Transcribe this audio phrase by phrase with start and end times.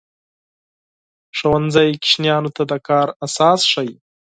[1.37, 3.95] ښوونځی ماشومانو ته د کار اساس ښيي.